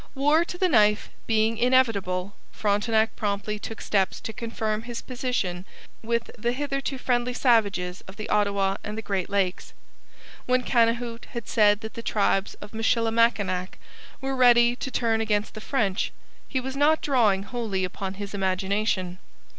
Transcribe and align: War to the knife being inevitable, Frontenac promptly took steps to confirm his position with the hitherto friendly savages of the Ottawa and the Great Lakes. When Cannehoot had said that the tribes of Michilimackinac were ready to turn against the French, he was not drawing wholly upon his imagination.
War 0.15 0.43
to 0.43 0.57
the 0.57 0.67
knife 0.67 1.11
being 1.27 1.59
inevitable, 1.59 2.35
Frontenac 2.51 3.15
promptly 3.15 3.59
took 3.59 3.81
steps 3.81 4.19
to 4.21 4.33
confirm 4.33 4.81
his 4.81 4.99
position 5.03 5.63
with 6.01 6.31
the 6.39 6.53
hitherto 6.53 6.97
friendly 6.97 7.35
savages 7.35 8.01
of 8.07 8.15
the 8.15 8.27
Ottawa 8.27 8.77
and 8.83 8.97
the 8.97 9.03
Great 9.03 9.29
Lakes. 9.29 9.73
When 10.47 10.63
Cannehoot 10.63 11.25
had 11.33 11.47
said 11.47 11.81
that 11.81 11.93
the 11.93 12.01
tribes 12.01 12.55
of 12.55 12.73
Michilimackinac 12.73 13.77
were 14.21 14.35
ready 14.35 14.75
to 14.75 14.89
turn 14.89 15.21
against 15.21 15.53
the 15.53 15.61
French, 15.61 16.11
he 16.47 16.59
was 16.59 16.75
not 16.75 17.01
drawing 17.01 17.43
wholly 17.43 17.83
upon 17.83 18.15
his 18.15 18.33
imagination. 18.33 19.19